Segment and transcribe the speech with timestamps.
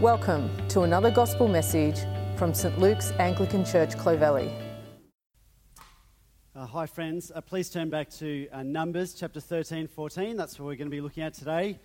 [0.00, 2.06] Welcome to another gospel message
[2.36, 4.50] from St Luke's Anglican Church, Clovelly.
[6.56, 7.30] Uh, hi, friends.
[7.34, 10.38] Uh, please turn back to uh, Numbers chapter 13, 14.
[10.38, 11.78] That's what we're going to be looking at today.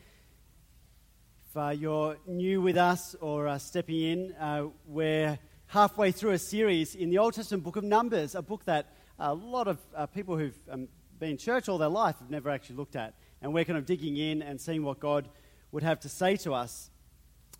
[1.49, 5.37] If uh, you're new with us or uh, stepping in, uh, we're
[5.67, 9.33] halfway through a series in the Old Testament book of Numbers, a book that a
[9.33, 9.77] lot of
[10.13, 10.87] people who've um,
[11.19, 13.13] been in church all their life have never actually looked at.
[13.41, 15.27] And we're kind of digging in and seeing what God
[15.73, 16.91] would have to say to us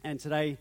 [0.06, 0.56] and today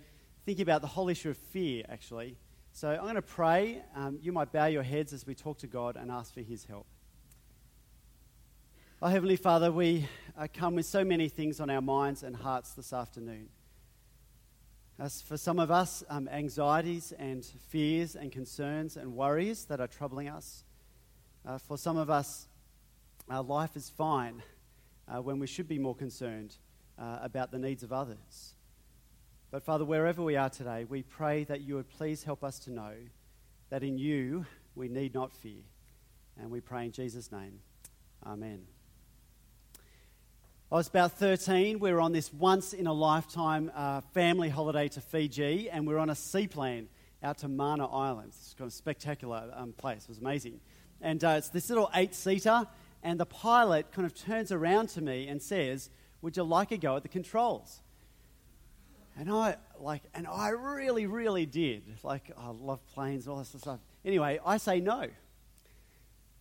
[0.47, 2.39] thinking about the whole issue of fear, actually.
[2.73, 3.83] So I'm going to pray.
[3.95, 6.65] Um, you might bow your heads as we talk to God and ask for His
[6.65, 6.87] help.
[9.02, 12.73] Our Heavenly Father, we uh, come with so many things on our minds and hearts
[12.73, 13.51] this afternoon.
[14.99, 19.88] As for some of us, um, anxieties and fears and concerns and worries that are
[19.88, 20.65] troubling us.
[21.47, 22.49] Uh, for some of us,
[23.29, 24.43] our life is fine
[25.07, 26.57] uh, when we should be more concerned
[26.99, 28.55] uh, about the needs of others.
[29.51, 32.73] But Father, wherever we are today, we pray that you would please help us to
[32.73, 32.95] know
[33.71, 35.63] that in you we need not fear.
[36.41, 37.60] And we pray in Jesus' name.
[38.27, 38.66] Amen.
[40.73, 41.79] I was about 13.
[41.79, 45.95] We were on this once in a lifetime uh, family holiday to Fiji, and we
[45.95, 46.88] were on a seaplane
[47.23, 48.33] out to Mana Island.
[48.35, 50.02] It's kind of spectacular um, place.
[50.02, 50.61] It was amazing.
[51.01, 52.66] And uh, it's this little eight seater,
[53.05, 55.90] and the pilot kind of turns around to me and says,
[56.23, 57.80] Would you like a go at the controls?
[59.16, 61.82] And I like, and I really, really did.
[62.02, 63.79] Like, I love planes and all this stuff.
[64.04, 65.09] Anyway, I say no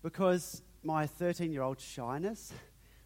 [0.02, 2.52] because my 13-year-old shyness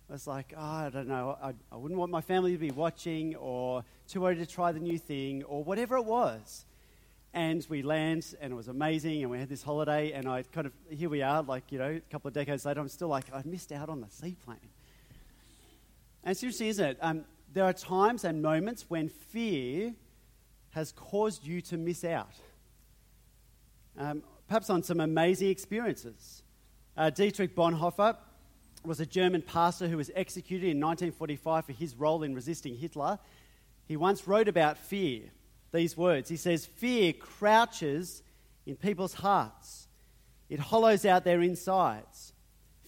[0.09, 3.35] was like, oh, I don't know, I, I wouldn't want my family to be watching,
[3.35, 6.65] or too worried to try the new thing, or whatever it was.
[7.33, 10.65] And we land, and it was amazing, and we had this holiday, and I kind
[10.65, 13.25] of, here we are, like, you know, a couple of decades later, I'm still like,
[13.33, 14.57] I missed out on the seaplane.
[16.23, 16.97] And interesting, isn't it?
[17.01, 17.25] Um,
[17.57, 19.91] there are times and moments when fear
[20.69, 22.35] has caused you to miss out.
[23.97, 26.43] Um, perhaps on some amazing experiences.
[26.95, 28.15] Uh, Dietrich Bonhoeffer
[28.85, 33.17] was a German pastor who was executed in 1945 for his role in resisting Hitler.
[33.87, 35.23] He once wrote about fear
[35.71, 36.29] these words.
[36.29, 38.21] He says, Fear crouches
[38.67, 39.87] in people's hearts,
[40.47, 42.33] it hollows out their insides.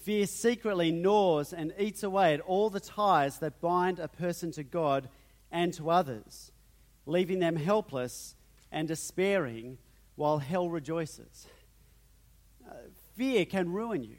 [0.09, 4.63] Fear secretly gnaws and eats away at all the ties that bind a person to
[4.63, 5.07] God
[5.51, 6.51] and to others,
[7.05, 8.33] leaving them helpless
[8.71, 9.77] and despairing
[10.15, 11.45] while hell rejoices.
[12.67, 12.73] Uh,
[13.15, 14.15] fear can ruin you.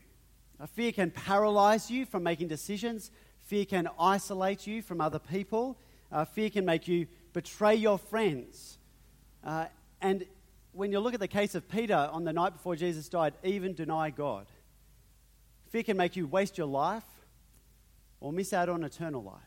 [0.60, 3.10] Uh, fear can paralyze you from making decisions.
[3.46, 5.76] Fear can isolate you from other people.
[6.12, 8.78] Uh, fear can make you betray your friends.
[10.00, 10.24] And
[10.70, 13.74] when you look at the case of Peter on the night before Jesus died, even
[13.74, 14.46] deny God.
[15.70, 17.04] Fear can make you waste your life
[18.20, 19.40] or miss out on eternal life.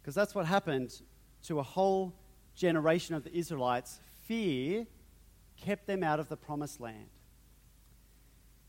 [0.00, 1.00] Because that's what happened
[1.44, 2.14] to a whole
[2.54, 3.98] generation of the Israelites.
[4.26, 4.86] Fear
[5.56, 7.08] kept them out of the promised land.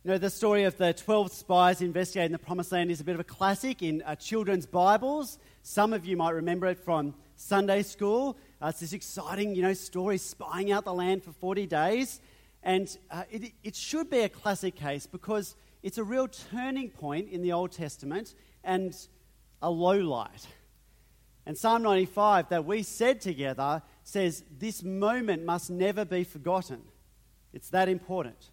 [0.06, 3.16] You know, the story of the 12 spies investigating the promised land is a bit
[3.16, 5.38] of a classic in uh, children's Bibles.
[5.63, 8.38] Some of you might remember it from Sunday school.
[8.62, 12.22] Uh, it's this exciting, you know, story spying out the land for 40 days.
[12.65, 17.29] And uh, it, it should be a classic case because it's a real turning point
[17.29, 18.33] in the Old Testament
[18.63, 18.97] and
[19.61, 20.47] a low light.
[21.45, 26.81] And Psalm 95 that we said together says this moment must never be forgotten.
[27.53, 28.49] It's that important.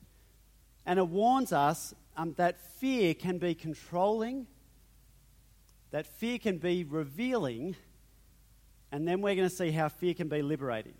[0.84, 4.46] And it warns us um, that fear can be controlling,
[5.90, 7.76] that fear can be revealing,
[8.90, 10.94] and then we're going to see how fear can be liberating.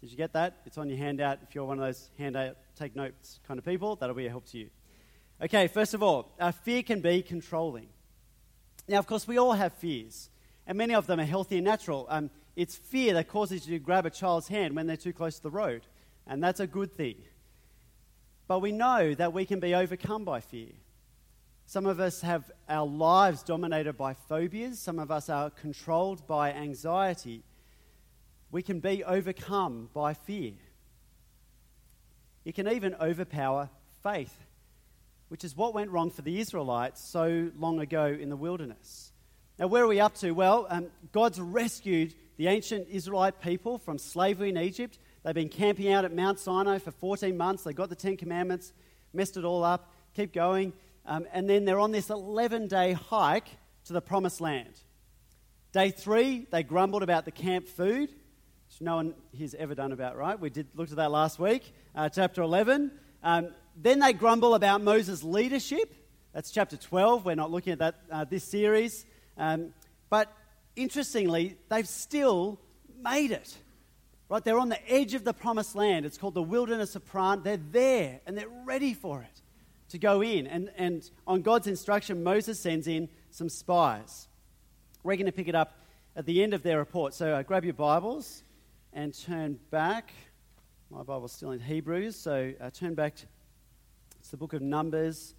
[0.00, 0.56] Did you get that?
[0.64, 1.40] It's on your handout.
[1.46, 4.46] If you're one of those handout, take notes kind of people, that'll be a help
[4.46, 4.70] to you.
[5.42, 7.88] Okay, first of all, uh, fear can be controlling.
[8.88, 10.30] Now, of course, we all have fears,
[10.66, 12.06] and many of them are healthy and natural.
[12.08, 15.36] Um, it's fear that causes you to grab a child's hand when they're too close
[15.36, 15.82] to the road,
[16.26, 17.16] and that's a good thing.
[18.48, 20.72] But we know that we can be overcome by fear.
[21.66, 26.52] Some of us have our lives dominated by phobias, some of us are controlled by
[26.52, 27.44] anxiety
[28.50, 30.52] we can be overcome by fear.
[32.44, 33.70] It can even overpower
[34.02, 34.34] faith,
[35.28, 39.12] which is what went wrong for the Israelites so long ago in the wilderness.
[39.58, 40.32] Now, where are we up to?
[40.32, 44.98] Well, um, God's rescued the ancient Israelite people from slavery in Egypt.
[45.22, 47.64] They've been camping out at Mount Sinai for 14 months.
[47.64, 48.72] They got the Ten Commandments,
[49.12, 50.72] messed it all up, keep going.
[51.04, 53.48] Um, and then they're on this 11 day hike
[53.84, 54.72] to the promised land.
[55.72, 58.10] Day three, they grumbled about the camp food
[58.70, 60.38] which no one has ever done about right.
[60.38, 62.92] We did looked at that last week, uh, chapter 11.
[63.22, 65.92] Um, then they grumble about Moses' leadership.
[66.32, 67.24] That's chapter 12.
[67.24, 69.06] We're not looking at that uh, this series.
[69.36, 69.74] Um,
[70.08, 70.32] but
[70.76, 72.60] interestingly, they've still
[73.02, 73.56] made it.
[74.28, 74.44] Right?
[74.44, 76.06] They're on the edge of the promised land.
[76.06, 77.42] It's called the wilderness of Paran.
[77.42, 79.42] They're there and they're ready for it
[79.88, 80.46] to go in.
[80.46, 84.28] And, and on God's instruction, Moses sends in some spies.
[85.02, 85.76] We're going to pick it up
[86.14, 87.14] at the end of their report.
[87.14, 88.44] So uh, grab your Bibles
[88.92, 90.12] and turn back.
[90.90, 93.14] My Bible's still in Hebrews, so uh, turn back.
[93.16, 93.26] To,
[94.18, 95.34] it's the book of Numbers.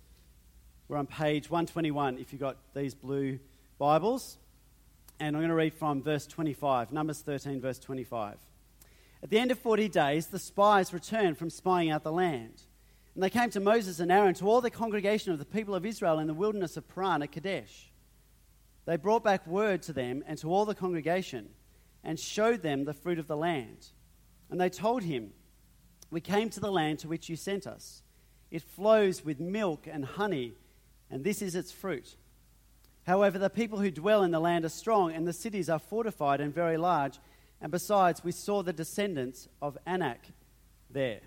[0.87, 3.39] We're on page 121 if you've got these blue
[3.77, 4.37] Bibles.
[5.19, 8.37] And I'm going to read from verse 25, Numbers 13, verse 25.
[9.23, 12.63] At the end of 40 days, the spies returned from spying out the land.
[13.13, 15.85] And they came to Moses and Aaron, to all the congregation of the people of
[15.85, 17.91] Israel in the wilderness of Paran at Kadesh.
[18.85, 21.49] They brought back word to them and to all the congregation
[22.03, 23.87] and showed them the fruit of the land.
[24.49, 25.31] And they told him,
[26.09, 28.01] We came to the land to which you sent us.
[28.49, 30.53] It flows with milk and honey,
[31.09, 32.15] and this is its fruit.
[33.07, 36.41] However, the people who dwell in the land are strong, and the cities are fortified
[36.41, 37.19] and very large.
[37.61, 40.19] And besides, we saw the descendants of Anak
[40.89, 41.21] there.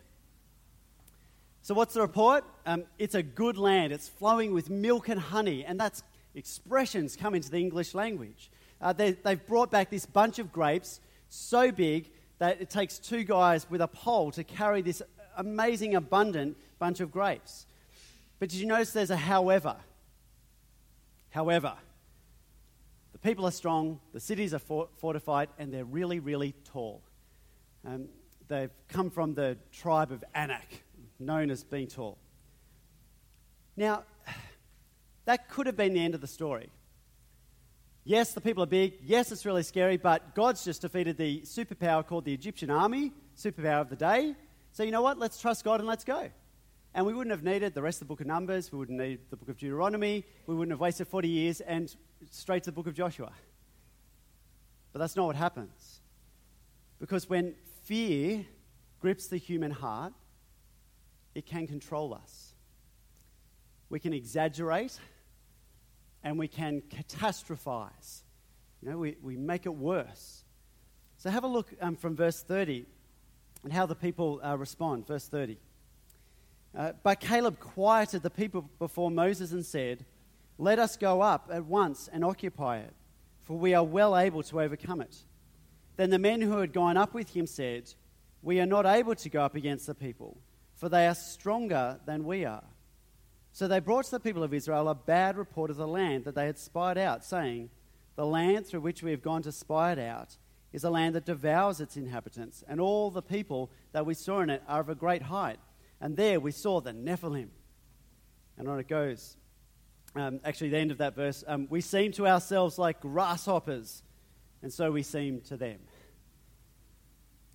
[1.62, 2.44] So, what's the report?
[2.67, 3.93] Um, it's a good land.
[3.93, 6.03] It's flowing with milk and honey, and that's
[6.35, 8.50] expressions come into the English language.
[8.81, 13.25] Uh, they, have brought back this bunch of grapes so big that it takes two
[13.25, 15.03] guys with a pole to carry this
[15.37, 17.67] amazing, abundant bunch of grapes.
[18.38, 19.76] But did you notice there's a however?
[21.31, 21.75] However,
[23.12, 27.03] the people are strong, the cities are fortified, and they're really, really tall.
[27.87, 28.09] Um,
[28.49, 30.85] they've come from the tribe of Anak
[31.19, 32.19] known as being tall.
[33.76, 34.05] Now,
[35.25, 36.71] that could have been the end of the story.
[38.06, 38.98] Yes, the people are big.
[39.02, 43.80] Yes, it's really scary, but God's just defeated the superpower called the Egyptian army, superpower
[43.80, 44.34] of the day.
[44.72, 45.18] So, you know what?
[45.18, 46.28] Let's trust God and let's go.
[46.94, 48.70] And we wouldn't have needed the rest of the book of Numbers.
[48.70, 50.24] We wouldn't need the book of Deuteronomy.
[50.46, 51.94] We wouldn't have wasted 40 years and
[52.30, 53.32] straight to the book of Joshua.
[54.92, 56.00] But that's not what happens.
[57.00, 57.54] Because when
[57.84, 58.44] fear
[59.00, 60.12] grips the human heart,
[61.34, 62.54] it can control us.
[63.88, 65.00] We can exaggerate
[66.25, 68.23] and we can catastrophize.
[68.82, 70.43] You know, we, we make it worse.
[71.19, 72.85] So have a look um, from verse 30
[73.62, 75.06] and how the people uh, respond.
[75.06, 75.56] Verse 30.
[76.76, 80.05] Uh, but Caleb quieted the people before Moses and said,
[80.59, 82.93] Let us go up at once and occupy it,
[83.43, 85.17] for we are well able to overcome it.
[85.97, 87.93] Then the men who had gone up with him said,
[88.43, 90.37] We are not able to go up against the people
[90.85, 92.65] for they are stronger than we are.
[93.54, 96.34] So they brought to the people of Israel a bad report of the land that
[96.34, 97.70] they had spied out, saying,
[98.16, 100.36] The land through which we have gone to spy it out
[100.72, 104.50] is a land that devours its inhabitants, and all the people that we saw in
[104.50, 105.60] it are of a great height.
[106.00, 107.46] And there we saw the Nephilim.
[108.58, 109.36] And on it goes.
[110.16, 114.02] Um, actually, the end of that verse, um, we seem to ourselves like grasshoppers,
[114.62, 115.78] and so we seem to them.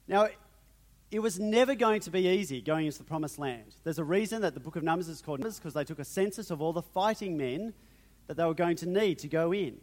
[0.07, 0.29] Now,
[1.11, 3.75] it was never going to be easy going into the promised land.
[3.83, 6.05] There's a reason that the book of Numbers is called Numbers because they took a
[6.05, 7.73] census of all the fighting men
[8.27, 9.77] that they were going to need to go in.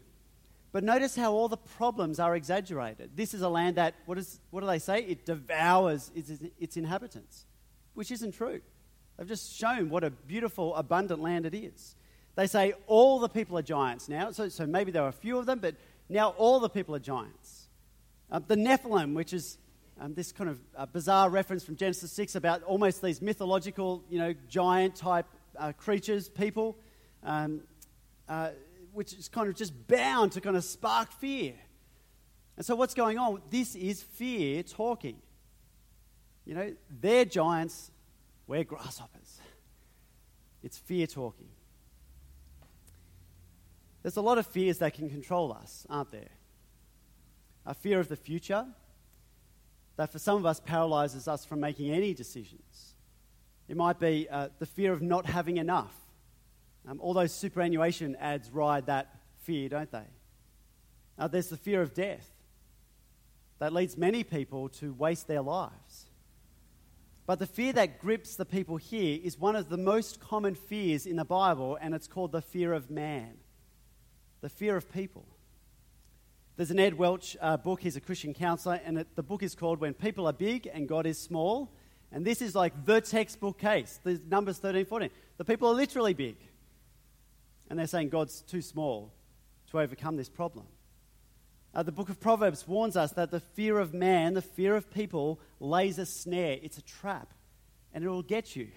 [0.70, 3.10] But notice how all the problems are exaggerated.
[3.16, 5.00] This is a land that, what, is, what do they say?
[5.00, 6.30] It devours its,
[6.60, 7.46] its inhabitants,
[7.94, 8.60] which isn't true.
[9.16, 11.96] They've just shown what a beautiful, abundant land it is.
[12.36, 15.38] They say all the people are giants now, so, so maybe there are a few
[15.38, 15.74] of them, but
[16.08, 17.68] now all the people are giants.
[18.30, 19.56] Uh, the Nephilim, which is
[20.00, 24.18] um, this kind of uh, bizarre reference from Genesis 6 about almost these mythological, you
[24.18, 25.26] know, giant type
[25.58, 26.76] uh, creatures, people,
[27.22, 27.62] um,
[28.28, 28.50] uh,
[28.92, 31.54] which is kind of just bound to kind of spark fear.
[32.56, 33.42] And so, what's going on?
[33.50, 35.16] This is fear talking.
[36.44, 37.90] You know, they're giants,
[38.46, 39.40] we're grasshoppers.
[40.62, 41.48] It's fear talking.
[44.02, 46.30] There's a lot of fears that can control us, aren't there?
[47.66, 48.64] A fear of the future,
[49.96, 52.94] that for some of us paralyzes us from making any decisions.
[53.68, 55.94] It might be uh, the fear of not having enough.
[56.88, 60.04] Um, all those superannuation ads ride that fear, don't they?
[61.18, 62.28] Uh, there's the fear of death
[63.58, 66.06] that leads many people to waste their lives.
[67.26, 71.06] But the fear that grips the people here is one of the most common fears
[71.06, 73.38] in the Bible, and it's called the fear of man,
[74.42, 75.26] the fear of people.
[76.56, 77.82] There's an Ed Welch uh, book.
[77.82, 80.88] He's a Christian counselor, and it, the book is called When People Are Big and
[80.88, 81.70] God is Small.
[82.10, 84.00] And this is like the textbook case.
[84.02, 85.10] The Numbers 13, 14.
[85.36, 86.36] The people are literally big.
[87.68, 89.12] And they're saying God's too small
[89.70, 90.64] to overcome this problem.
[91.74, 94.90] Uh, the book of Proverbs warns us that the fear of man, the fear of
[94.90, 96.56] people, lays a snare.
[96.62, 97.34] It's a trap,
[97.92, 98.68] and it will get you.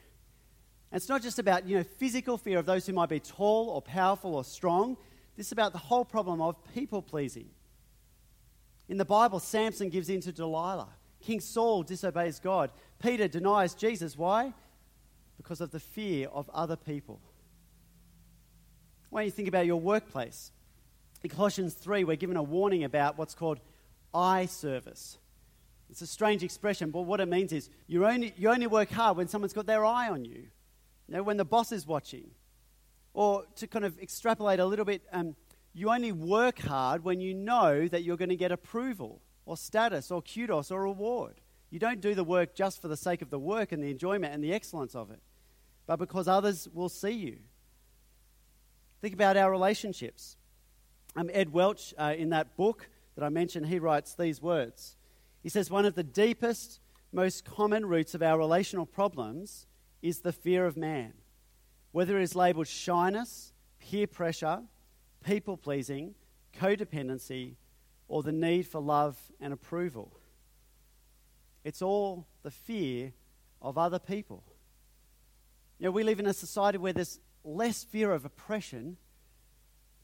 [0.92, 3.70] And it's not just about you know physical fear of those who might be tall
[3.70, 4.98] or powerful or strong.
[5.38, 7.52] This is about the whole problem of people pleasing
[8.90, 10.90] In the Bible, Samson gives in to Delilah.
[11.22, 12.72] King Saul disobeys God.
[13.02, 14.18] Peter denies Jesus.
[14.18, 14.54] Why?
[15.38, 17.22] Because of the fear of other people.
[19.12, 20.52] When you think about your workplace,
[21.24, 23.60] in Colossians 3, we're given a warning about what's called
[24.14, 25.18] eye service.
[25.90, 29.18] It's a strange expression, but what it means is you only, you only work hard
[29.18, 30.48] when someone's got their eye on you,
[31.08, 32.32] you know, when the boss is watching.
[33.14, 35.36] Or to kind of extrapolate a little bit, um,
[35.74, 40.12] you only work hard when you know that you're going to get approval or status
[40.12, 41.42] or kudos or reward.
[41.70, 44.34] You don't do the work just for the sake of the work and the enjoyment
[44.34, 45.22] and the excellence of it,
[45.86, 47.38] but because others will see you.
[49.02, 50.36] Think about our relationships.
[51.16, 54.98] Um, Ed Welch, uh, in that book that I mentioned, he writes these words.
[55.42, 56.80] He says, One of the deepest,
[57.12, 59.68] most common roots of our relational problems
[60.02, 61.14] is the fear of man.
[61.92, 64.62] Whether it is labeled shyness, peer pressure,
[65.24, 66.16] people pleasing,
[66.58, 67.56] codependency,
[68.08, 70.12] or the need for love and approval.
[71.64, 73.14] It's all the fear
[73.62, 74.44] of other people.
[75.78, 78.98] You know, we live in a society where there's less fear of oppression,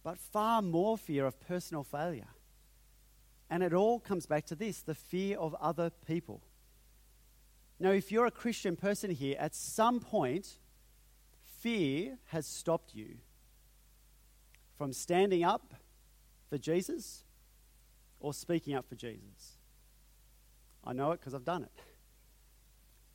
[0.03, 2.27] but far more fear of personal failure.
[3.49, 6.41] And it all comes back to this the fear of other people.
[7.79, 10.59] Now, if you're a Christian person here, at some point,
[11.59, 13.17] fear has stopped you
[14.77, 15.73] from standing up
[16.49, 17.23] for Jesus
[18.19, 19.57] or speaking up for Jesus.
[20.83, 21.71] I know it because I've done it.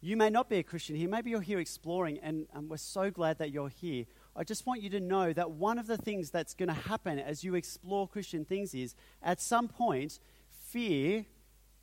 [0.03, 1.09] You may not be a Christian here.
[1.09, 4.07] Maybe you're here exploring, and, we're so glad that you're here.
[4.35, 7.19] I just want you to know that one of the things that's going to happen
[7.19, 10.19] as you explore Christian things is at some point,
[10.69, 11.27] fear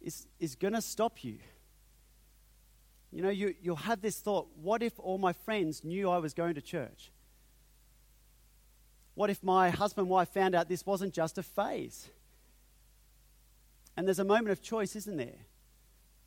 [0.01, 1.37] is, is going to stop you.
[3.11, 6.33] You know, you, you'll have this thought what if all my friends knew I was
[6.33, 7.11] going to church?
[9.17, 12.07] What if my husband and wife found out this wasn't just a phase?
[13.97, 15.39] And there's a moment of choice, isn't there?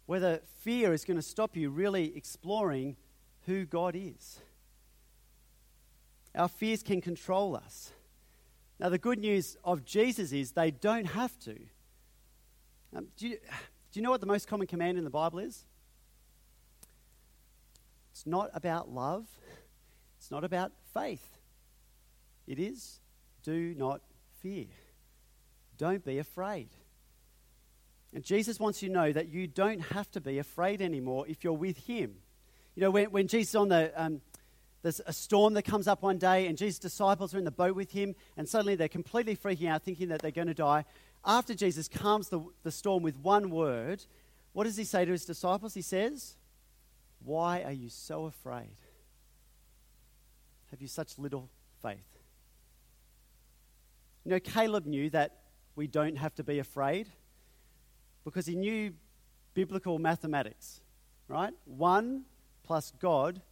[0.06, 2.96] Whether fear is going to stop you really exploring
[3.46, 4.40] who God is.
[6.34, 7.92] Our fears can control us.
[8.80, 11.56] Now, the good news of Jesus is they don't have to.
[12.96, 15.64] Um, do, you, do you know what the most common command in the Bible is?
[18.10, 19.28] It's not about love,
[20.18, 21.39] it's not about faith.
[22.50, 22.98] It is
[23.44, 24.00] do not
[24.40, 24.66] fear.
[25.78, 26.68] Don't be afraid.
[28.12, 31.44] And Jesus wants you to know that you don't have to be afraid anymore if
[31.44, 32.16] you're with Him.
[32.74, 34.20] You know, when, when Jesus on the, um,
[34.82, 37.76] there's a storm that comes up one day, and Jesus' disciples are in the boat
[37.76, 40.84] with Him, and suddenly they're completely freaking out, thinking that they're going to die.
[41.24, 44.04] After Jesus calms the, the storm with one word,
[44.54, 45.74] what does He say to His disciples?
[45.74, 46.34] He says,
[47.24, 48.74] Why are you so afraid?
[50.72, 51.48] Have you such little
[51.80, 52.09] faith?
[54.30, 55.38] You know, Caleb knew that
[55.74, 57.08] we don't have to be afraid
[58.22, 58.92] because he knew
[59.54, 60.82] biblical mathematics,
[61.26, 61.52] right?
[61.64, 62.26] One
[62.62, 63.42] plus God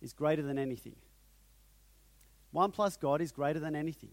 [0.00, 0.94] is greater than anything.
[2.52, 4.12] One plus God is greater than anything.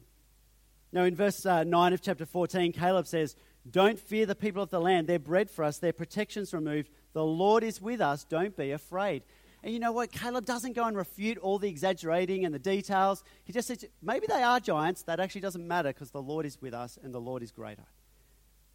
[0.92, 3.36] Now, in verse uh, 9 of chapter 14, Caleb says,
[3.70, 5.06] Don't fear the people of the land.
[5.06, 6.90] They're bread for us, their protection's removed.
[7.14, 8.24] The Lord is with us.
[8.24, 9.22] Don't be afraid.
[9.64, 10.12] And you know what?
[10.12, 13.24] Caleb doesn't go and refute all the exaggerating and the details.
[13.44, 15.04] He just says, maybe they are giants.
[15.04, 17.86] That actually doesn't matter because the Lord is with us and the Lord is greater.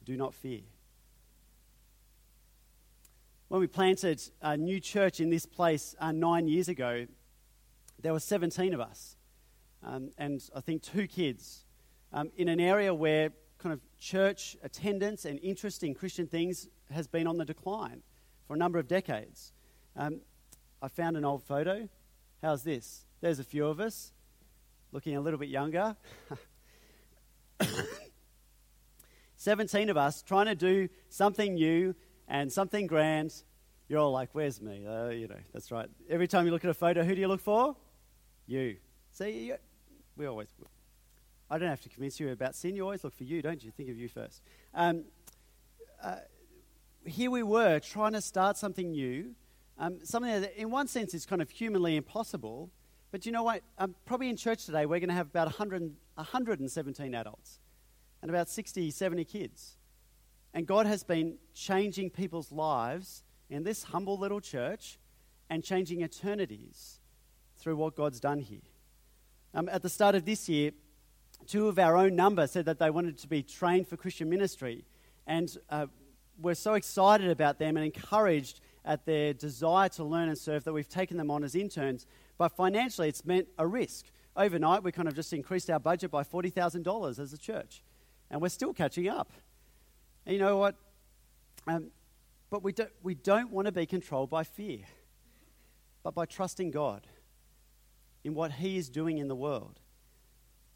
[0.05, 0.61] Do not fear.
[3.49, 7.07] When we planted a new church in this place uh, nine years ago,
[8.01, 9.17] there were 17 of us,
[9.83, 11.65] um, and I think two kids,
[12.13, 17.07] um, in an area where kind of church attendance and interest in Christian things has
[17.07, 18.03] been on the decline
[18.47, 19.53] for a number of decades.
[19.97, 20.21] Um,
[20.85, 21.89] I found an old photo.
[22.43, 23.07] How's this?
[23.23, 24.13] There's a few of us
[24.93, 25.97] looking a little bit younger.
[29.37, 31.95] 17 of us trying to do something new
[32.29, 33.33] and something grand.
[33.89, 34.87] You're all like, where's me?
[34.87, 35.89] Uh, you know, that's right.
[36.11, 37.77] Every time you look at a photo, who do you look for?
[38.47, 38.77] You.
[39.11, 39.57] See, you,
[40.19, 40.49] we always,
[41.51, 42.77] I don't have to convince you about sin.
[42.77, 43.71] You always look for you, don't you?
[43.71, 44.43] Think of you first.
[44.75, 45.05] Um,
[46.03, 46.17] uh,
[47.07, 49.35] here we were trying to start something new
[49.79, 52.71] um, something that, in one sense, is kind of humanly impossible.
[53.11, 53.63] But you know what?
[53.79, 55.83] Um, probably in church today, we're going to have about 100,
[56.15, 57.59] 117 adults
[58.23, 59.77] and about 60, 70 kids.
[60.53, 64.99] And God has been changing people's lives in this humble little church
[65.51, 67.01] and changing eternities
[67.59, 68.61] through what God's done here.
[69.53, 70.71] Um, at the start of this year,
[71.47, 74.85] two of our own number said that they wanted to be trained for Christian ministry.
[75.27, 75.87] And uh,
[76.41, 80.73] we're so excited about them and encouraged at their desire to learn and serve that
[80.73, 82.07] we've taken them on as interns.
[82.37, 84.07] But financially, it's meant a risk.
[84.37, 87.83] Overnight, we kind of just increased our budget by $40,000 as a church,
[88.31, 89.33] and we're still catching up.
[90.27, 90.75] And you know what?
[91.67, 91.91] Um,
[92.51, 94.81] but we don't, we don't want to be controlled by fear,
[96.03, 97.07] but by trusting God
[98.23, 99.81] in what He is doing in the world.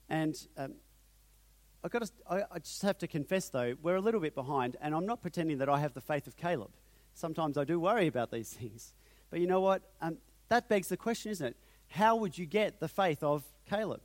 [0.09, 0.75] And um,
[1.85, 4.77] I've got to, I, I just have to confess, though, we're a little bit behind,
[4.81, 6.71] and I'm not pretending that I have the faith of Caleb.
[7.19, 8.95] Sometimes I do worry about these things.
[9.31, 9.83] But you know what?
[10.01, 11.57] Um, that begs the question, isn't it?
[11.89, 14.03] How would you get the faith of Caleb?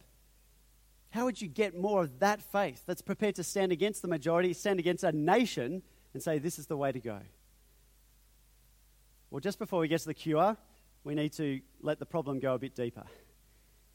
[1.11, 4.51] How would you get more of that faith that's prepared to stand against the majority,
[4.53, 5.83] stand against a nation,
[6.15, 7.19] and say, this is the way to go?
[9.29, 10.57] Well, just before we get to the cure,
[11.03, 13.03] we need to let the problem go a bit deeper.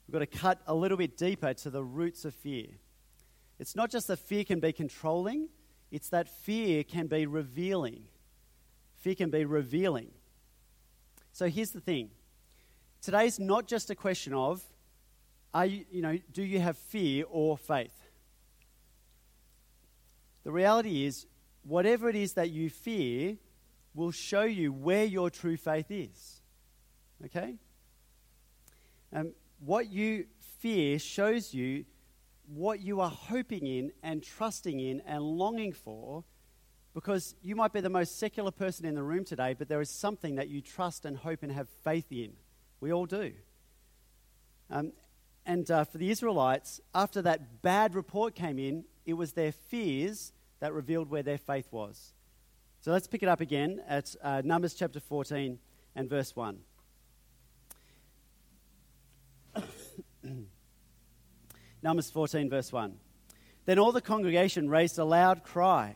[0.07, 2.67] We've got to cut a little bit deeper to the roots of fear.
[3.59, 5.49] It's not just that fear can be controlling,
[5.91, 8.05] it's that fear can be revealing.
[8.99, 10.11] Fear can be revealing.
[11.31, 12.09] So here's the thing
[13.01, 14.61] today's not just a question of,
[15.53, 17.95] are you, you know, do you have fear or faith?
[20.43, 21.25] The reality is,
[21.63, 23.37] whatever it is that you fear
[23.93, 26.41] will show you where your true faith is.
[27.25, 27.55] Okay?
[29.13, 30.25] Um, what you
[30.59, 31.85] fear shows you
[32.47, 36.23] what you are hoping in and trusting in and longing for
[36.99, 39.89] because you might be the most secular person in the room today, but there is
[39.89, 42.33] something that you trust and hope and have faith in.
[42.81, 43.31] We all do.
[44.69, 44.91] Um,
[45.45, 50.33] and uh, for the Israelites, after that bad report came in, it was their fears
[50.59, 52.11] that revealed where their faith was.
[52.81, 55.57] So let's pick it up again at uh, Numbers chapter 14
[55.95, 56.59] and verse 1.
[61.81, 62.93] Numbers 14, verse 1.
[63.65, 65.95] Then all the congregation raised a loud cry,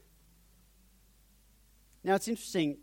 [2.03, 2.77] Now it's interesting,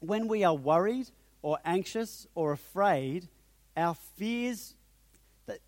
[0.00, 1.08] when we are worried
[1.42, 3.28] or anxious or afraid,
[3.76, 4.74] our fears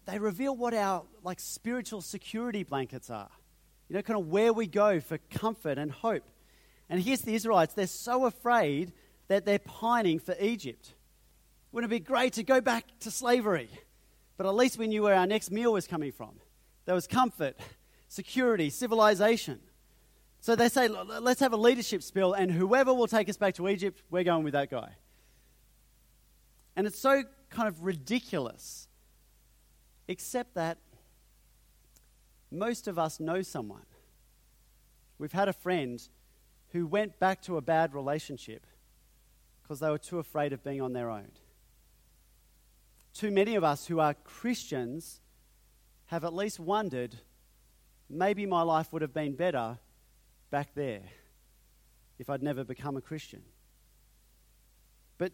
[0.07, 3.31] they reveal what our like spiritual security blankets are.
[3.89, 6.25] You know, kind of where we go for comfort and hope.
[6.89, 8.93] And here's the Israelites, they're so afraid
[9.29, 10.95] that they're pining for Egypt.
[11.73, 13.69] Wouldn't it be great to go back to slavery?
[14.37, 16.33] But at least we knew where our next meal was coming from.
[16.85, 17.57] There was comfort,
[18.09, 19.61] security, civilization.
[20.45, 23.67] So they say, let's have a leadership spill, and whoever will take us back to
[23.67, 24.91] Egypt, we're going with that guy.
[26.77, 28.87] And it's so kind of ridiculous,
[30.07, 30.77] except that
[32.51, 33.87] most of us know someone.
[35.17, 36.07] We've had a friend
[36.73, 38.67] who went back to a bad relationship
[39.63, 41.31] because they were too afraid of being on their own.
[43.15, 45.23] Too many of us who are Christians
[46.09, 47.15] have at least wondered
[48.11, 49.79] maybe my life would have been better
[50.55, 51.03] back there
[52.17, 53.43] if I'd never become a Christian.
[55.19, 55.33] But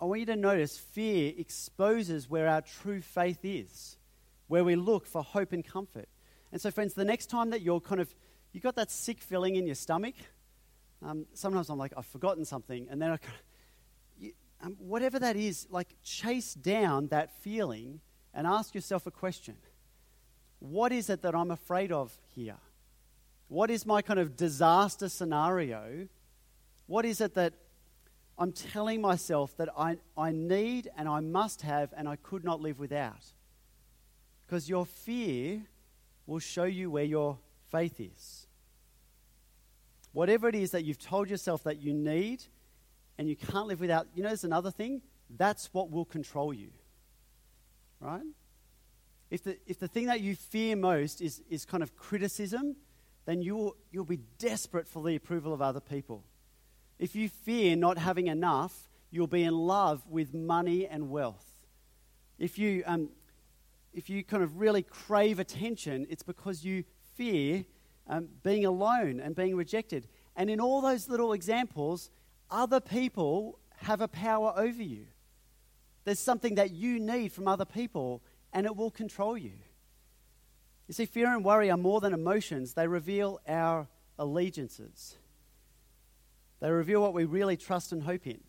[0.00, 3.98] I want you to notice fear exposes where our true faith is,
[4.48, 6.08] where we look for hope and comfort.
[6.50, 8.14] And so, friends, the next time that you're kind of,
[8.54, 10.14] you got that sick feeling in your stomach,
[11.02, 12.86] um, sometimes I'm like, I've forgotten something.
[12.90, 13.18] And then I,
[14.18, 18.00] you, um, whatever that is, like chase down that feeling
[18.32, 19.56] and ask yourself a question
[20.60, 22.56] what is it that I'm afraid of here?
[23.54, 26.08] What is my kind of disaster scenario?
[26.88, 27.52] What is it that
[28.36, 32.60] I'm telling myself that I, I need and I must have and I could not
[32.60, 33.32] live without?
[34.44, 35.62] Because your fear
[36.26, 37.38] will show you where your
[37.70, 38.48] faith is.
[40.12, 42.42] Whatever it is that you've told yourself that you need
[43.18, 45.00] and you can't live without, you know, there's another thing.
[45.30, 46.70] That's what will control you.
[48.00, 48.26] Right?
[49.30, 52.74] if the, if the thing that you fear most is, is kind of criticism,
[53.24, 56.24] then you will, you'll be desperate for the approval of other people.
[56.98, 61.46] If you fear not having enough, you'll be in love with money and wealth.
[62.38, 63.10] If you, um,
[63.92, 66.84] if you kind of really crave attention, it's because you
[67.14, 67.64] fear
[68.08, 70.08] um, being alone and being rejected.
[70.36, 72.10] And in all those little examples,
[72.50, 75.06] other people have a power over you.
[76.04, 79.52] There's something that you need from other people, and it will control you.
[80.86, 85.16] You see, fear and worry are more than emotions, they reveal our allegiances.
[86.60, 88.40] They reveal what we really trust and hope in.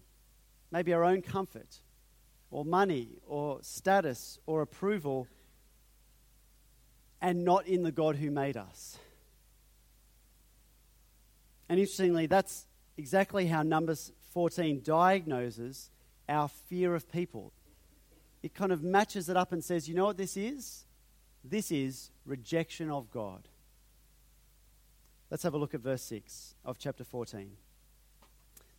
[0.72, 1.80] Maybe our own comfort,
[2.52, 5.28] or money, or status, or approval,
[7.22, 8.98] and not in the God who made us.
[11.70, 12.68] And interestingly, that's
[12.98, 15.90] exactly how Numbers 14 diagnoses
[16.28, 17.52] our fear of people.
[18.44, 20.85] It kind of matches it up and says, you know what this is?
[21.48, 23.48] This is rejection of God.
[25.30, 27.52] Let's have a look at verse 6 of chapter 14.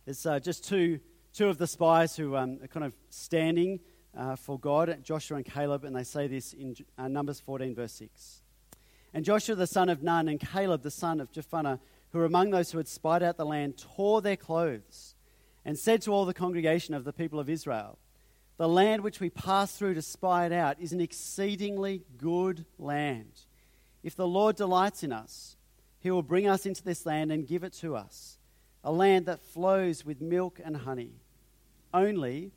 [0.03, 0.99] There's uh, just two,
[1.33, 3.79] two of the spies who um, are kind of standing
[4.17, 7.93] uh, for God, Joshua and Caleb, and they say this in uh, Numbers 14, verse
[7.93, 8.41] 6.
[9.13, 11.79] And Joshua the son of Nun and Caleb the son of Jephunneh,
[12.11, 15.15] who were among those who had spied out the land, tore their clothes
[15.63, 17.97] and said to all the congregation of the people of Israel,
[18.57, 23.45] The land which we passed through to spy it out is an exceedingly good land.
[24.03, 25.57] If the Lord delights in us,
[25.99, 28.39] he will bring us into this land and give it to us,
[28.83, 31.21] a land that flows with milk and honey.
[31.93, 32.51] Only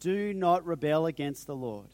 [0.00, 1.88] do not rebel against the Lord,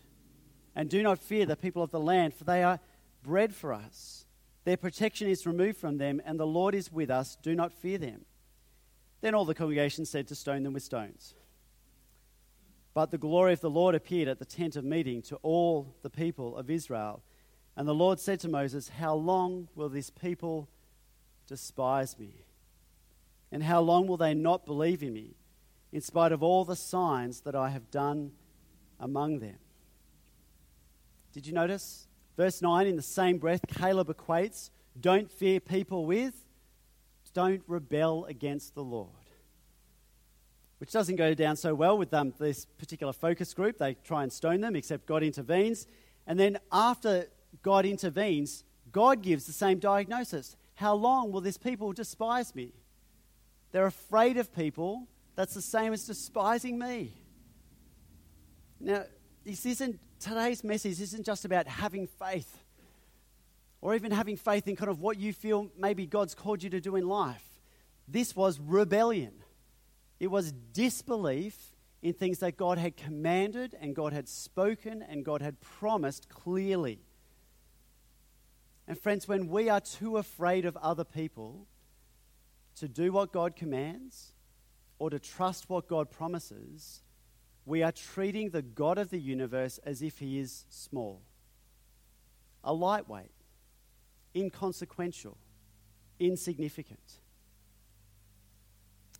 [0.74, 2.80] and do not fear the people of the land, for they are
[3.22, 4.24] bread for us.
[4.64, 7.36] Their protection is removed from them, and the Lord is with us.
[7.42, 8.24] Do not fear them.
[9.20, 11.34] Then all the congregation said to stone them with stones.
[12.92, 16.10] But the glory of the Lord appeared at the tent of meeting to all the
[16.10, 17.22] people of Israel.
[17.76, 20.68] And the Lord said to Moses, How long will this people
[21.46, 22.44] despise me?
[23.52, 25.36] And how long will they not believe in me,
[25.92, 28.32] in spite of all the signs that I have done
[28.98, 29.58] among them?
[31.32, 32.06] Did you notice?
[32.36, 36.34] Verse 9, in the same breath, Caleb equates don't fear people with
[37.32, 39.08] don't rebel against the Lord.
[40.80, 43.76] Which doesn't go down so well with um, this particular focus group.
[43.76, 45.86] They try and stone them, except God intervenes.
[46.26, 47.26] And then after
[47.62, 50.56] God intervenes, God gives the same diagnosis.
[50.76, 52.72] How long will this people despise me?
[53.72, 55.06] They're afraid of people.
[55.36, 57.12] That's the same as despising me.
[58.80, 59.04] Now,
[59.44, 62.58] this isn't today's message isn't just about having faith
[63.80, 66.80] or even having faith in kind of what you feel maybe God's called you to
[66.80, 67.44] do in life.
[68.06, 69.32] This was rebellion.
[70.20, 75.42] It was disbelief in things that God had commanded and God had spoken and God
[75.42, 77.00] had promised clearly.
[78.86, 81.66] And friends, when we are too afraid of other people
[82.76, 84.32] to do what God commands
[84.98, 87.02] or to trust what God promises,
[87.64, 91.22] we are treating the God of the universe as if he is small,
[92.62, 93.32] a lightweight
[94.34, 95.36] inconsequential,
[96.18, 97.20] insignificant.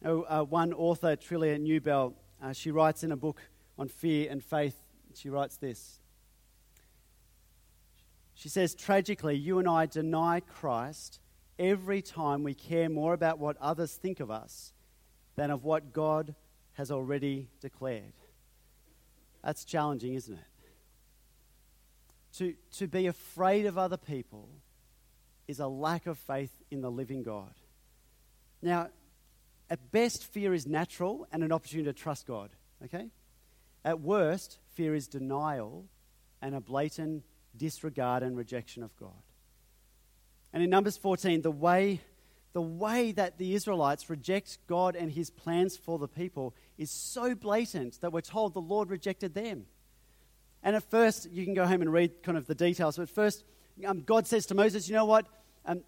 [0.05, 3.41] Oh, uh, one author, Trillia Newbell, uh, she writes in a book
[3.79, 4.77] on fear and faith,
[5.15, 6.01] she writes this.
[8.35, 11.21] She says, tragically, you and I deny Christ
[11.59, 14.73] every time we care more about what others think of us
[15.37, 16.35] than of what God
[16.75, 18.15] has already declared.
[19.45, 20.45] That's challenging, isn't it?
[22.39, 24.49] To, to be afraid of other people
[25.47, 27.53] is a lack of faith in the living God.
[28.63, 28.89] Now,
[29.71, 32.51] at best, fear is natural and an opportunity to trust God,
[32.85, 33.07] okay?
[33.85, 35.87] At worst, fear is denial
[36.43, 37.23] and a blatant
[37.57, 39.23] disregard and rejection of God.
[40.53, 42.01] And in Numbers 14, the way,
[42.53, 47.37] the way that the Israelites reject God and his plans for the people is so
[47.37, 49.67] blatant that we're told the Lord rejected them.
[50.65, 53.45] And at first, you can go home and read kind of the details, but first,
[53.87, 55.27] um, God says to Moses, You know what?
[55.65, 55.83] Um,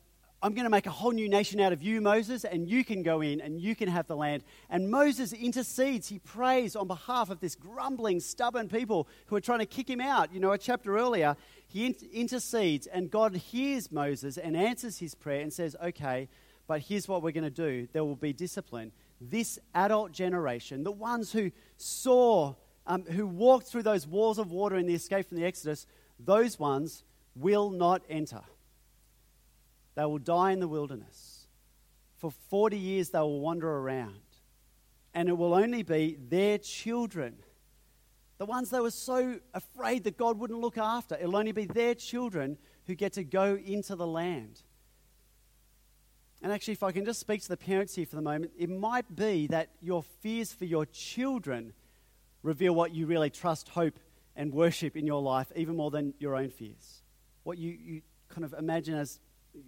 [0.45, 3.05] I'm going to make a whole new nation out of you, Moses, and you can
[3.05, 4.43] go in and you can have the land.
[4.69, 6.09] And Moses intercedes.
[6.09, 10.01] He prays on behalf of this grumbling, stubborn people who are trying to kick him
[10.01, 10.35] out.
[10.35, 11.37] You know, a chapter earlier,
[11.69, 16.29] he intercedes, and God hears Moses and answers his prayer and says, Okay,
[16.67, 18.91] but here's what we're going to do there will be discipline.
[19.21, 22.57] This adult generation, the ones who saw,
[22.89, 25.87] um, who walked through those walls of water in the escape from the Exodus,
[26.19, 27.05] those ones
[27.37, 28.41] will not enter.
[29.95, 31.47] They will die in the wilderness.
[32.17, 34.21] For 40 years, they will wander around.
[35.15, 37.37] And it will only be their children,
[38.39, 41.95] the ones they were so afraid that God wouldn't look after, it'll only be their
[41.95, 44.63] children who get to go into the land.
[46.43, 48.69] And actually, if I can just speak to the parents here for the moment, it
[48.69, 51.73] might be that your fears for your children
[52.43, 53.99] reveal what you really trust, hope,
[54.35, 57.03] and worship in your life, even more than your own fears.
[57.45, 59.21] What you, you kind of imagine as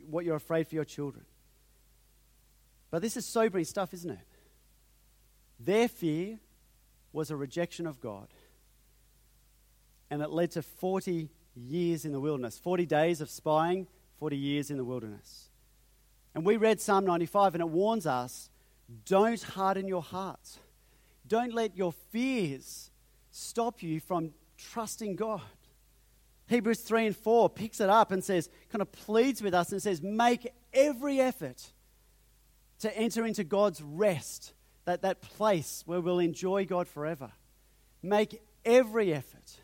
[0.09, 1.25] what you're afraid for your children.
[2.91, 4.19] But this is sobering stuff, isn't it?
[5.59, 6.39] Their fear
[7.13, 8.29] was a rejection of God.
[10.11, 13.87] And it led to 40 years in the wilderness 40 days of spying,
[14.19, 15.49] 40 years in the wilderness.
[16.35, 18.51] And we read Psalm 95, and it warns us
[19.05, 20.59] don't harden your hearts.
[21.27, 22.91] Don't let your fears
[23.31, 25.41] stop you from trusting God.
[26.47, 29.83] Hebrews 3 and 4 picks it up and says, kind of pleads with us and
[29.83, 31.63] says, make every effort
[32.81, 34.53] to enter into God's rest,
[34.85, 37.31] that, that place where we'll enjoy God forever.
[38.03, 39.59] Make every effort,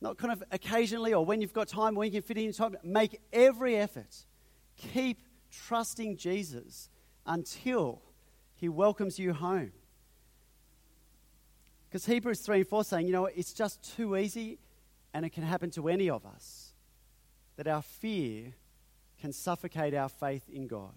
[0.00, 2.76] not kind of occasionally or when you've got time, when you can fit in time,
[2.82, 4.24] make every effort.
[4.76, 5.22] Keep
[5.52, 6.88] trusting Jesus
[7.24, 8.02] until
[8.56, 9.70] he welcomes you home.
[11.88, 14.58] Because Hebrews 3 and 4 saying, you know, it's just too easy
[15.14, 16.72] and it can happen to any of us
[17.56, 18.54] that our fear
[19.20, 20.92] can suffocate our faith in God.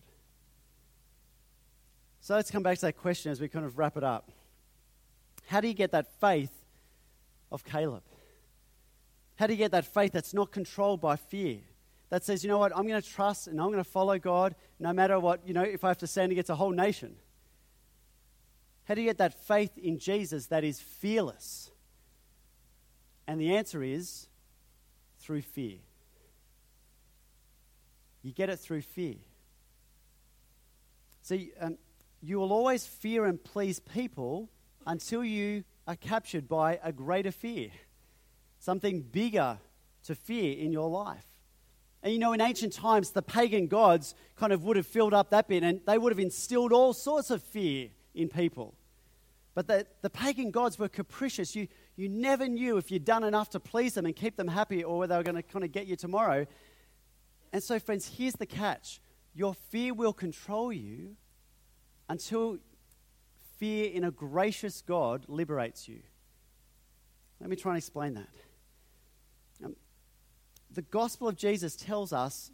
[2.21, 4.31] So let's come back to that question as we kind of wrap it up.
[5.47, 6.51] How do you get that faith
[7.51, 8.03] of Caleb?
[9.37, 11.59] How do you get that faith that's not controlled by fear?
[12.09, 14.55] That says, you know what, I'm going to trust and I'm going to follow God
[14.79, 17.15] no matter what, you know, if I have to stand against a whole nation.
[18.83, 21.71] How do you get that faith in Jesus that is fearless?
[23.29, 24.27] And the answer is
[25.19, 25.77] through fear.
[28.23, 29.17] You get it through fear.
[31.21, 31.77] See, um,
[32.23, 34.49] you will always fear and please people
[34.87, 37.69] until you are captured by a greater fear,
[38.57, 39.59] something bigger
[40.05, 41.27] to fear in your life.
[42.01, 45.29] And you know, in ancient times, the pagan gods kind of would have filled up
[45.29, 48.73] that bit and they would have instilled all sorts of fear in people.
[49.53, 51.55] But the, the pagan gods were capricious.
[51.55, 51.67] You,
[51.99, 54.99] you never knew if you'd done enough to please them and keep them happy or
[54.99, 56.47] whether they were going to kind of get you tomorrow.
[57.51, 59.01] And so, friends, here's the catch
[59.35, 61.15] your fear will control you
[62.07, 62.57] until
[63.57, 65.99] fear in a gracious God liberates you.
[67.41, 68.29] Let me try and explain that.
[69.63, 69.75] Um,
[70.71, 72.51] the gospel of Jesus tells us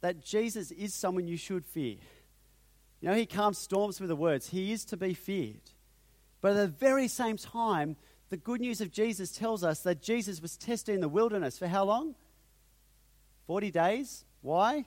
[0.00, 1.96] that Jesus is someone you should fear.
[3.00, 5.72] You know, he calms storms with the words, he is to be feared.
[6.40, 7.96] But at the very same time,
[8.30, 11.66] the good news of Jesus tells us that Jesus was tested in the wilderness for
[11.66, 12.14] how long?
[13.46, 14.24] 40 days.
[14.42, 14.84] Why?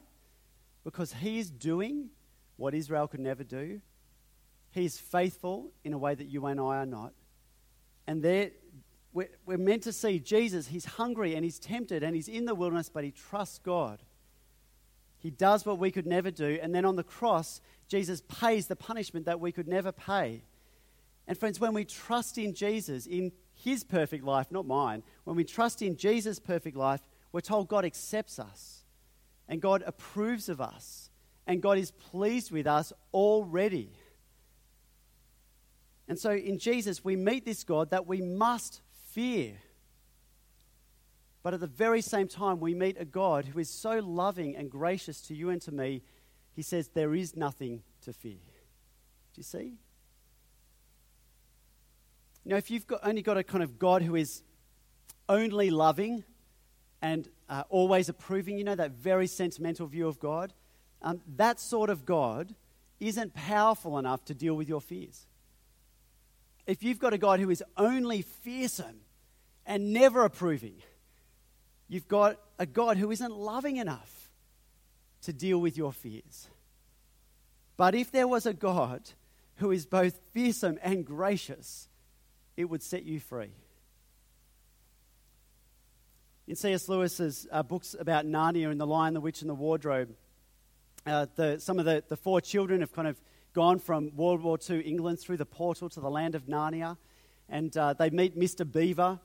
[0.84, 2.10] Because he is doing
[2.58, 3.82] what Israel could never do.
[4.72, 7.14] He is faithful in a way that you and I are not.
[8.08, 8.52] And there,
[9.14, 10.68] we're, we're meant to see Jesus.
[10.68, 14.02] He's hungry and he's tempted and he's in the wilderness, but he trusts God.
[15.18, 16.60] He does what we could never do.
[16.62, 20.44] And then on the cross, Jesus pays the punishment that we could never pay.
[21.32, 25.46] And friends, when we trust in Jesus, in his perfect life, not mine, when we
[25.46, 27.00] trust in Jesus' perfect life,
[27.32, 28.84] we're told God accepts us
[29.48, 31.10] and God approves of us
[31.48, 33.94] and God is pleased with us already.
[36.10, 38.82] And so in Jesus, we meet this God that we must
[39.14, 39.54] fear.
[41.44, 44.70] But at the very same time, we meet a God who is so loving and
[44.70, 46.02] gracious to you and to me,
[46.52, 48.34] he says, There is nothing to fear.
[49.34, 49.78] Do you see?
[52.44, 54.44] You know, if you've got, only got a kind of God who is
[55.30, 56.24] only loving
[57.02, 60.54] and uh, always approving, you know, that very sentimental view of God,
[61.02, 62.54] um, that sort of God
[63.00, 65.26] isn't powerful enough to deal with your fears
[66.68, 69.02] if you've got a God who is only fearsome
[69.66, 70.76] and never approving,
[71.88, 74.30] you've got a God who isn't loving enough
[75.24, 76.48] to deal with your fears.
[77.78, 79.02] But if there was a God
[79.58, 81.88] who is both fearsome and gracious,
[82.58, 83.52] it would set you free.
[86.48, 86.90] In C.S.
[86.90, 90.10] Lewis's uh, books about Narnia and the Lion, the Witch, and the Wardrobe,
[91.06, 93.20] uh, the, some of the, the four children have kind of
[93.54, 96.98] gone from World War II England through the portal to the land of Narnia.
[97.50, 98.70] And uh, they meet Mr.
[98.70, 99.20] Beaver,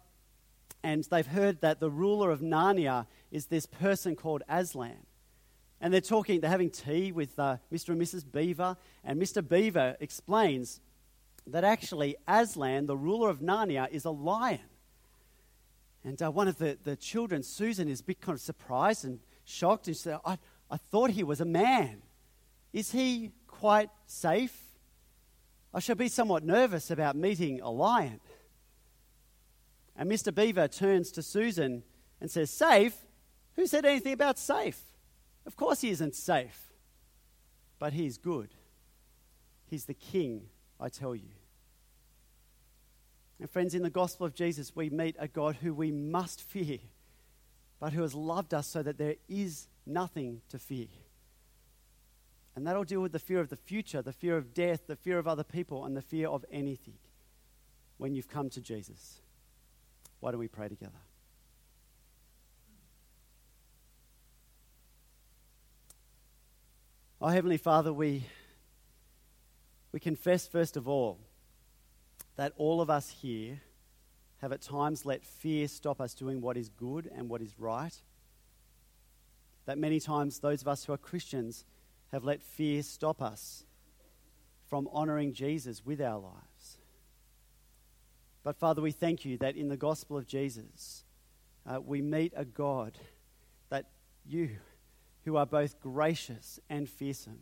[0.82, 5.06] and they've heard that the ruler of Narnia is this person called Aslan.
[5.80, 7.90] And they're talking, they're having tea with uh, Mr.
[7.90, 8.24] and Mrs.
[8.30, 9.46] Beaver, and Mr.
[9.46, 10.80] Beaver explains
[11.46, 14.60] that actually Aslan, the ruler of Narnia, is a lion.
[16.04, 19.20] And uh, one of the, the children, Susan, is a bit kind of surprised and
[19.44, 20.38] shocked, and she said, I,
[20.70, 22.02] I thought he was a man.
[22.72, 24.56] Is he quite safe.
[25.72, 28.20] I shall be somewhat nervous about meeting a lion.
[29.96, 30.34] And Mr.
[30.34, 31.82] Beaver turns to Susan
[32.20, 32.94] and says, Safe?
[33.56, 34.78] Who said anything about safe?
[35.46, 36.74] Of course he isn't safe.
[37.78, 38.50] But he's good.
[39.68, 41.35] He's the king, I tell you.
[43.38, 46.78] And friends, in the gospel of Jesus, we meet a God who we must fear,
[47.78, 50.86] but who has loved us so that there is nothing to fear.
[52.54, 55.18] And that'll deal with the fear of the future, the fear of death, the fear
[55.18, 56.96] of other people, and the fear of anything
[57.98, 59.20] when you've come to Jesus.
[60.20, 60.92] Why don't we pray together?
[67.20, 68.24] Oh, Heavenly Father, we,
[69.92, 71.18] we confess first of all
[72.36, 73.60] that all of us here
[74.38, 78.02] have at times let fear stop us doing what is good and what is right.
[79.64, 81.64] That many times those of us who are Christians
[82.12, 83.64] have let fear stop us
[84.68, 86.78] from honouring Jesus with our lives.
[88.42, 91.04] But Father, we thank you that in the gospel of Jesus,
[91.66, 92.98] uh, we meet a God
[93.70, 93.86] that
[94.24, 94.50] you,
[95.24, 97.40] who are both gracious and fearsome,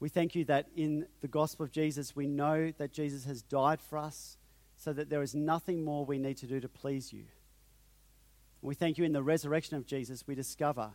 [0.00, 3.80] we thank you that in the gospel of Jesus, we know that Jesus has died
[3.80, 4.38] for us
[4.76, 7.24] so that there is nothing more we need to do to please you.
[8.62, 10.90] We thank you in the resurrection of Jesus, we discover